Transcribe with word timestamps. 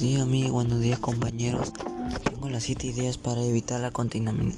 días 0.00 0.22
amigos, 0.22 0.52
buenos 0.52 0.80
días 0.80 0.98
compañeros. 0.98 1.72
Tengo 2.24 2.48
las 2.48 2.62
7 2.64 2.86
ideas 2.86 3.18
para 3.18 3.42
evitar 3.42 3.80
la, 3.80 3.92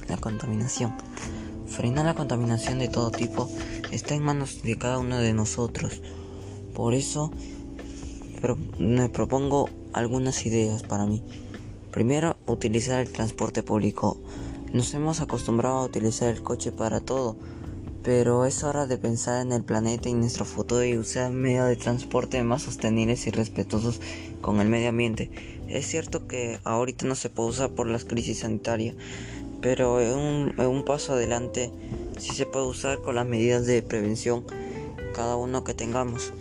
la, 0.09 0.17
contaminación. 0.17 0.95
Frenar 1.67 2.05
la 2.05 2.15
contaminación 2.15 2.79
de 2.79 2.89
todo 2.89 3.11
tipo 3.11 3.51
está 3.91 4.15
en 4.15 4.23
manos 4.23 4.63
de 4.63 4.79
cada 4.79 4.99
uno 4.99 5.19
de 5.19 5.33
nosotros. 5.33 6.01
Por 6.75 6.95
eso 6.95 7.33
me 8.79 9.09
propongo 9.09 9.69
algunas 9.93 10.47
ideas 10.47 10.83
para 10.83 11.07
mí. 11.07 11.23
Primero, 11.91 12.37
utilizar 12.47 13.01
el 13.01 13.11
transporte 13.11 13.63
público. 13.63 14.19
Nos 14.73 14.95
hemos 14.95 15.21
acostumbrado 15.21 15.79
a 15.79 15.85
utilizar 15.85 16.29
el 16.29 16.43
coche 16.43 16.71
para 16.71 17.01
todo 17.01 17.37
pero 18.05 18.45
es 18.45 18.63
hora 18.65 18.87
de 18.87 18.99
pensar 18.99 19.41
en 19.41 19.51
el 19.51 19.65
planeta 19.65 20.11
y 20.11 20.13
nuestro 20.13 20.45
futuro 20.45 20.85
y 20.85 20.99
usar 20.99 21.33
medios 21.33 21.69
de 21.69 21.77
transporte 21.77 22.43
más 22.45 22.63
sostenibles 22.63 23.27
y 23.27 23.31
respetuosos 23.31 23.99
con 24.43 24.61
el 24.61 24.69
medio 24.69 24.91
ambiente. 24.91 25.31
Es 25.69 25.87
cierto 25.87 26.27
que 26.27 26.61
ahorita 26.65 27.07
no 27.07 27.15
se 27.15 27.31
puede 27.31 27.49
usar 27.49 27.71
por 27.71 27.87
las 27.87 28.05
crisis 28.05 28.41
sanitarias, 28.41 28.95
pero 29.63 30.03
en 30.03 30.19
un, 30.19 30.61
un 30.61 30.85
paso 30.85 31.15
adelante 31.15 31.73
sí 32.19 32.35
se 32.35 32.45
puede 32.45 32.67
usar 32.67 33.01
con 33.01 33.15
las 33.15 33.27
medidas 33.27 33.65
de 33.65 33.81
prevención 33.81 34.45
cada 35.15 35.37
uno 35.37 35.65
que 35.65 35.73
tengamos. 35.73 36.35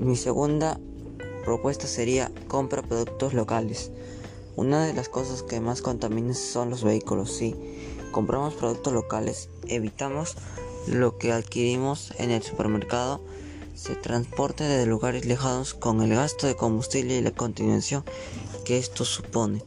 Mi 0.00 0.16
segunda 0.16 0.80
propuesta 1.44 1.86
sería 1.86 2.32
compra 2.48 2.82
productos 2.82 3.32
locales. 3.32 3.92
Una 4.56 4.84
de 4.84 4.92
las 4.92 5.08
cosas 5.08 5.44
que 5.44 5.60
más 5.60 5.82
contaminan 5.82 6.34
son 6.34 6.70
los 6.70 6.82
vehículos, 6.82 7.30
sí. 7.32 7.54
Compramos 8.10 8.54
productos 8.54 8.92
locales, 8.92 9.48
evitamos 9.66 10.36
lo 10.86 11.18
que 11.18 11.32
adquirimos 11.32 12.12
en 12.18 12.30
el 12.30 12.42
supermercado 12.42 13.20
se 13.74 13.96
transporte 13.96 14.64
de 14.64 14.86
lugares 14.86 15.24
lejanos 15.24 15.74
con 15.74 16.00
el 16.02 16.14
gasto 16.14 16.46
de 16.46 16.54
combustible 16.54 17.16
y 17.16 17.22
la 17.22 17.32
continuación 17.32 18.04
que 18.64 18.78
esto 18.78 19.04
supone. 19.04 19.62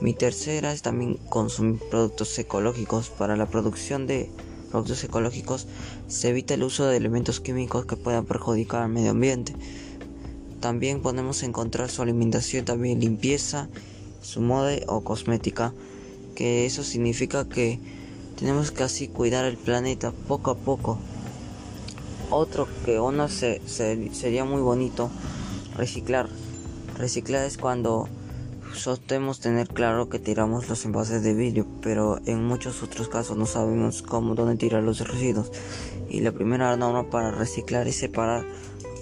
Mi 0.00 0.12
tercera 0.12 0.72
es 0.72 0.82
también 0.82 1.14
consumir 1.28 1.80
productos 1.90 2.38
ecológicos. 2.38 3.08
Para 3.08 3.36
la 3.36 3.46
producción 3.46 4.06
de 4.06 4.30
productos 4.70 5.02
ecológicos 5.04 5.66
se 6.06 6.28
evita 6.28 6.54
el 6.54 6.62
uso 6.62 6.86
de 6.86 6.96
elementos 6.96 7.40
químicos 7.40 7.86
que 7.86 7.96
puedan 7.96 8.26
perjudicar 8.26 8.82
al 8.82 8.90
medio 8.90 9.10
ambiente. 9.10 9.54
También 10.60 11.00
podemos 11.00 11.42
encontrar 11.42 11.90
su 11.90 12.02
alimentación, 12.02 12.64
también 12.64 13.00
limpieza, 13.00 13.68
su 14.22 14.40
moda 14.40 14.76
o 14.86 15.02
cosmética, 15.02 15.72
que 16.34 16.66
eso 16.66 16.82
significa 16.82 17.48
que 17.48 17.80
tenemos 18.36 18.70
que 18.70 18.82
así 18.82 19.08
cuidar 19.08 19.44
el 19.44 19.56
planeta 19.56 20.12
poco 20.28 20.50
a 20.50 20.56
poco. 20.56 20.98
Otro 22.30 22.68
que 22.84 23.00
uno 23.00 23.28
se, 23.28 23.62
sería 23.66 24.44
muy 24.44 24.60
bonito, 24.60 25.10
reciclar. 25.74 26.28
Reciclar 26.96 27.44
es 27.44 27.56
cuando 27.56 28.08
sostemos 28.74 29.40
tener 29.40 29.68
claro 29.68 30.08
que 30.08 30.18
tiramos 30.18 30.68
los 30.68 30.84
envases 30.84 31.22
de 31.22 31.34
vidrio, 31.34 31.66
pero 31.82 32.18
en 32.26 32.44
muchos 32.44 32.82
otros 32.82 33.08
casos 33.08 33.36
no 33.36 33.46
sabemos 33.46 34.02
cómo, 34.02 34.34
dónde 34.34 34.56
tirar 34.56 34.82
los 34.82 35.06
residuos. 35.06 35.50
Y 36.10 36.20
la 36.20 36.32
primera 36.32 36.76
norma 36.76 37.08
para 37.08 37.30
reciclar 37.30 37.88
es 37.88 37.96
separar, 37.96 38.44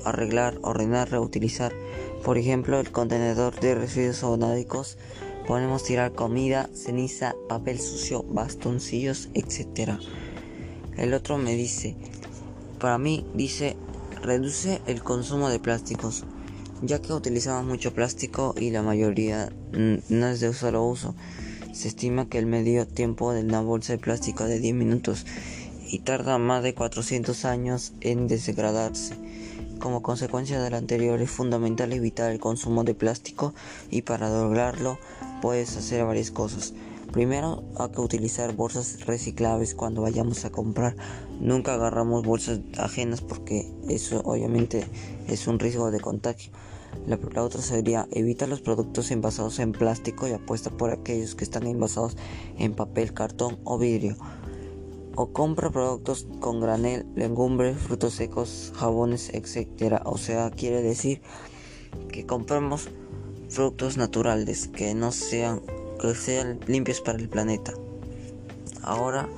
arreglar, 0.05 0.59
ordenar, 0.63 1.11
reutilizar. 1.11 1.73
Por 2.25 2.39
ejemplo, 2.39 2.79
el 2.79 2.91
contenedor 2.91 3.59
de 3.61 3.75
residuos 3.75 4.23
onádicos 4.23 4.97
Podemos 5.47 5.85
tirar 5.85 6.13
comida, 6.13 6.71
ceniza, 6.75 7.35
papel 7.49 7.79
sucio, 7.79 8.23
bastoncillos, 8.23 9.29
etc. 9.35 9.99
El 10.97 11.13
otro 11.13 11.37
me 11.37 11.55
dice, 11.55 11.97
para 12.81 12.97
mí 12.97 13.27
dice, 13.35 13.77
reduce 14.23 14.81
el 14.87 15.03
consumo 15.03 15.51
de 15.51 15.59
plásticos, 15.59 16.25
ya 16.83 17.03
que 17.03 17.13
utilizamos 17.13 17.67
mucho 17.67 17.93
plástico 17.93 18.55
y 18.59 18.71
la 18.71 18.83
mayoría 18.83 19.53
no 19.73 20.29
es 20.29 20.41
de 20.41 20.55
solo 20.55 20.85
uso. 20.85 21.15
Se 21.73 21.89
estima 21.89 22.29
que 22.29 22.39
el 22.39 22.47
medio 22.47 22.87
tiempo 22.87 23.33
de 23.33 23.43
una 23.43 23.61
bolsa 23.61 23.93
de 23.93 23.99
plástico 23.99 24.45
de 24.45 24.61
10 24.61 24.75
minutos 24.75 25.27
y 25.87 25.99
tarda 25.99 26.39
más 26.39 26.63
de 26.63 26.75
400 26.75 27.45
años 27.45 27.93
en 28.01 28.29
degradarse. 28.29 29.15
Como 29.79 30.03
consecuencia 30.03 30.63
de 30.63 30.71
lo 30.71 30.77
anterior 30.77 31.21
es 31.21 31.31
fundamental 31.31 31.93
evitar 31.93 32.31
el 32.31 32.39
consumo 32.39 32.85
de 32.85 32.95
plástico 32.95 33.53
y 33.91 34.03
para 34.03 34.31
lograrlo 34.31 34.99
puedes 35.45 35.77
hacer 35.77 36.03
varias 36.07 36.31
cosas. 36.31 36.73
Primero 37.13 37.65
hay 37.77 37.91
que 37.91 38.01
utilizar 38.01 38.57
bolsas 38.57 39.05
reciclables 39.05 39.75
cuando 39.75 40.01
vayamos 40.01 40.47
a 40.47 40.51
comprar. 40.51 40.97
Nunca 41.39 41.75
agarramos 41.75 42.25
bolsas 42.25 42.61
ajenas 42.79 43.21
porque 43.21 43.71
eso 43.87 44.23
obviamente 44.25 44.87
es 45.29 45.47
un 45.47 45.59
riesgo 45.59 45.91
de 45.91 46.01
contagio. 46.01 46.51
La, 47.07 47.19
otra 47.43 47.61
sería 47.61 48.09
evitar 48.11 48.49
los 48.49 48.63
productos 48.63 49.11
envasados 49.11 49.59
en 49.59 49.73
plástico 49.73 50.27
y 50.27 50.33
apuesta 50.33 50.71
por 50.71 50.91
aquellos 50.91 51.35
que 51.35 51.45
están 51.45 51.67
envasados 51.67 52.17
en 52.57 52.73
papel, 52.73 53.13
cartón 53.13 53.59
o 53.65 53.77
vidrio. 53.77 54.17
O 55.15 55.35
compra 55.35 55.69
productos 55.69 56.27
con 56.41 56.59
granel, 56.59 57.05
legumbres, 57.17 57.77
frutos 57.77 58.15
secos, 58.15 58.73
jabones, 58.77 59.29
etc. 59.35 60.01
O 60.07 60.17
sea, 60.17 60.51
quiere 60.51 60.81
decir 60.81 61.21
que 62.11 62.25
compramos 62.25 62.89
frutos 63.55 63.97
naturales 63.97 64.67
que 64.67 64.95
no 64.95 65.13
sean 65.13 65.61
que 66.01 66.15
sean 66.17 66.59
limpios 66.67 67.01
para 67.01 67.19
el 67.19 67.29
planeta. 67.29 67.73
Ahora 68.83 69.29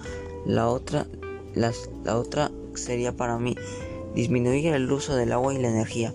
la 0.46 0.68
otra 0.68 1.06
la 1.54 2.16
otra 2.16 2.50
sería 2.74 3.14
para 3.14 3.38
mí 3.38 3.56
disminuir 4.14 4.68
el 4.68 4.90
uso 4.90 5.14
del 5.14 5.32
agua 5.32 5.52
y 5.52 5.58
la 5.58 5.68
energía. 5.68 6.14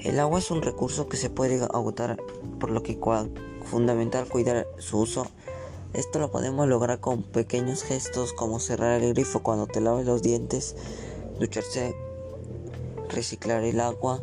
El 0.00 0.20
agua 0.20 0.38
es 0.38 0.50
un 0.50 0.60
recurso 0.60 1.08
que 1.08 1.16
se 1.16 1.30
puede 1.30 1.62
agotar, 1.64 2.18
por 2.60 2.70
lo 2.70 2.82
que 2.82 2.92
es 2.92 2.98
fundamental 3.64 4.28
cuidar 4.28 4.66
su 4.78 4.98
uso. 5.00 5.26
Esto 5.94 6.18
lo 6.18 6.30
podemos 6.30 6.68
lograr 6.68 7.00
con 7.00 7.22
pequeños 7.22 7.82
gestos 7.82 8.34
como 8.34 8.60
cerrar 8.60 9.02
el 9.02 9.14
grifo 9.14 9.42
cuando 9.42 9.66
te 9.66 9.80
laves 9.80 10.04
los 10.04 10.22
dientes, 10.22 10.76
ducharse, 11.40 11.96
reciclar 13.08 13.64
el 13.64 13.80
agua, 13.80 14.20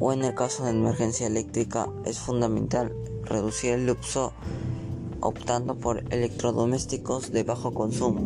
o 0.00 0.12
en 0.12 0.24
el 0.24 0.34
caso 0.34 0.64
de 0.64 0.70
emergencia 0.70 1.26
eléctrica 1.26 1.88
es 2.04 2.18
fundamental 2.18 2.92
reducir 3.24 3.72
el 3.72 3.90
uso 3.90 4.32
optando 5.20 5.76
por 5.76 6.04
electrodomésticos 6.12 7.32
de 7.32 7.42
bajo 7.42 7.74
consumo, 7.74 8.20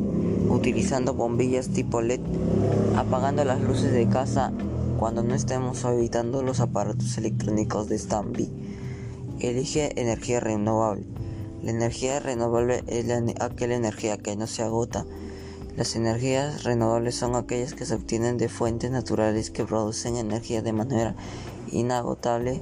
utilizando 0.51 1.15
bombillas 1.15 1.69
tipo 1.69 2.01
LED, 2.01 2.21
apagando 2.97 3.45
las 3.45 3.61
luces 3.61 3.93
de 3.93 4.09
casa 4.09 4.53
cuando 4.99 5.23
no 5.23 5.35
estemos 5.35 5.83
evitando 5.85 6.43
los 6.43 6.61
aparatos 6.61 7.17
electrónicos 7.19 7.89
de 7.89 7.99
standby. 7.99 8.49
Elige 9.41 10.01
energía 10.01 10.39
renovable. 10.39 11.05
La 11.63 11.71
energía 11.71 12.21
renovable 12.21 12.85
es 12.87 13.07
aquella 13.41 13.77
energía 13.77 14.17
que 14.19 14.37
no 14.37 14.47
se 14.47 14.63
agota. 14.63 15.07
Las 15.77 15.97
energías 15.97 16.65
renovables 16.65 17.15
son 17.15 17.35
aquellas 17.35 17.73
que 17.73 17.87
se 17.87 17.95
obtienen 17.95 18.37
de 18.37 18.51
fuentes 18.51 18.91
naturales 18.91 19.51
que 19.51 19.65
producen 19.65 20.17
energía 20.17 20.61
de 20.61 20.73
manera 20.73 21.15
inagotable 21.71 22.61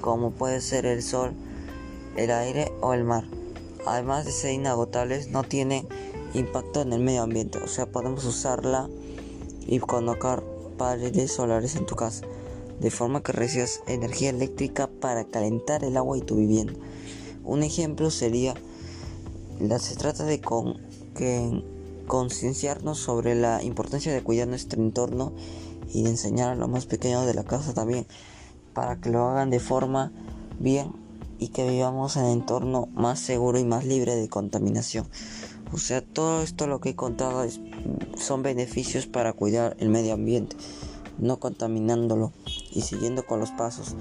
como 0.00 0.30
puede 0.30 0.60
ser 0.60 0.86
el 0.86 1.02
sol, 1.02 1.32
el 2.16 2.30
aire 2.30 2.72
o 2.80 2.94
el 2.94 3.04
mar. 3.04 3.24
Además 3.86 4.24
de 4.24 4.32
ser 4.32 4.52
inagotables, 4.52 5.28
no 5.28 5.42
tienen 5.44 5.86
impacto 6.34 6.82
en 6.82 6.92
el 6.92 7.00
medio 7.00 7.22
ambiente, 7.22 7.58
o 7.58 7.68
sea, 7.68 7.86
podemos 7.86 8.24
usarla 8.24 8.88
y 9.66 9.78
colocar 9.78 10.42
paneles 10.76 11.32
solares 11.32 11.76
en 11.76 11.86
tu 11.86 11.94
casa, 11.94 12.24
de 12.80 12.90
forma 12.90 13.22
que 13.22 13.32
recibas 13.32 13.82
energía 13.86 14.30
eléctrica 14.30 14.88
para 14.88 15.24
calentar 15.24 15.84
el 15.84 15.96
agua 15.96 16.18
y 16.18 16.22
tu 16.22 16.36
vivienda. 16.36 16.74
Un 17.44 17.62
ejemplo 17.62 18.10
sería, 18.10 18.54
se 19.78 19.96
trata 19.96 20.24
de 20.24 20.40
con, 20.40 20.78
que 21.14 21.62
concienciarnos 22.08 22.98
sobre 22.98 23.36
la 23.36 23.62
importancia 23.62 24.12
de 24.12 24.22
cuidar 24.22 24.48
nuestro 24.48 24.82
entorno 24.82 25.32
y 25.92 26.02
de 26.02 26.10
enseñar 26.10 26.50
a 26.50 26.54
los 26.56 26.68
más 26.68 26.86
pequeños 26.86 27.26
de 27.26 27.34
la 27.34 27.44
casa 27.44 27.74
también 27.74 28.06
para 28.74 28.96
que 28.96 29.10
lo 29.10 29.28
hagan 29.28 29.50
de 29.50 29.60
forma 29.60 30.10
bien 30.58 30.92
y 31.38 31.48
que 31.48 31.68
vivamos 31.68 32.16
en 32.16 32.24
un 32.24 32.30
entorno 32.30 32.88
más 32.94 33.20
seguro 33.20 33.58
y 33.58 33.64
más 33.64 33.84
libre 33.84 34.16
de 34.16 34.28
contaminación. 34.28 35.06
O 35.72 35.78
sea, 35.78 36.00
todo 36.00 36.42
esto 36.42 36.66
lo 36.66 36.80
que 36.80 36.90
he 36.90 36.96
contado 36.96 37.44
es, 37.44 37.60
son 38.16 38.42
beneficios 38.42 39.06
para 39.06 39.32
cuidar 39.34 39.76
el 39.78 39.90
medio 39.90 40.14
ambiente, 40.14 40.56
no 41.18 41.38
contaminándolo 41.38 42.32
y 42.72 42.80
siguiendo 42.80 43.26
con 43.26 43.38
los 43.38 43.50
pasos, 43.50 43.94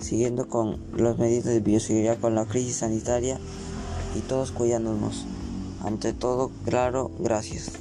siguiendo 0.00 0.48
con 0.48 0.80
las 0.96 1.18
medidas 1.18 1.44
de 1.44 1.60
bioseguridad 1.60 2.18
con 2.18 2.34
la 2.34 2.46
crisis 2.46 2.76
sanitaria 2.76 3.38
y 4.16 4.20
todos 4.20 4.52
cuidándonos. 4.52 5.26
Ante 5.84 6.12
todo, 6.12 6.50
claro, 6.64 7.10
gracias. 7.18 7.72